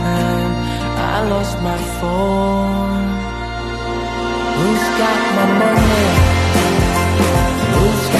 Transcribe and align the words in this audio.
time 0.00 0.52
I 1.12 1.16
lost 1.32 1.54
my 1.68 1.78
phone 1.98 3.00
Who's 4.60 4.86
got 5.00 5.18
my 5.36 5.46
money? 5.62 6.04
Who's 7.74 8.04
got 8.14 8.19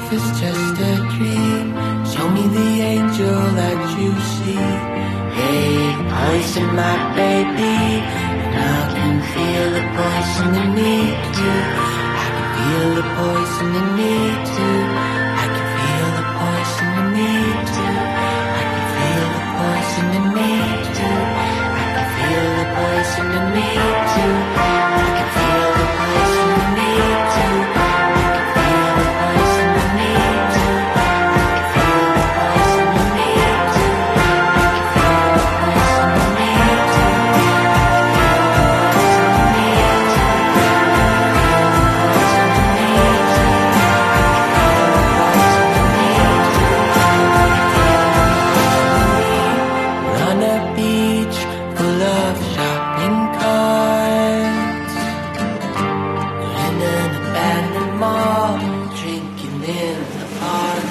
life 0.00 0.12
is 0.12 0.40
just 0.40 0.80
a 0.80 0.96
dream. 1.16 1.74
Show 2.06 2.28
me 2.30 2.42
the 2.48 2.68
angel 2.80 3.40
that 3.60 3.80
you 3.98 4.12
see. 4.34 4.66
Hey, 5.36 5.94
I 6.28 6.40
see 6.42 6.68
my 6.82 6.96
baby. 7.14 8.09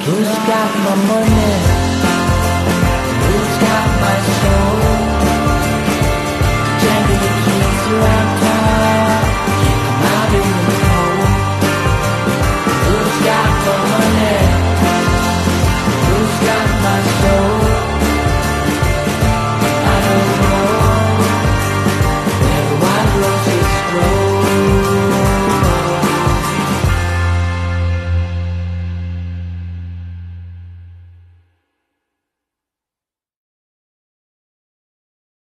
Who's 0.06 0.28
got 0.28 0.72
my 0.86 0.96
money? 1.08 1.69